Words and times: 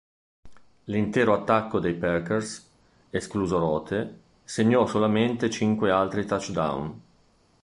L'intero 0.85 1.31
attacco 1.31 1.77
dei 1.79 1.93
Packers, 1.93 2.67
escluso 3.11 3.59
Rote, 3.59 4.19
segnò 4.43 4.87
solamente 4.87 5.47
cinque 5.51 5.91
altri 5.91 6.25
touchdown. 6.25 7.01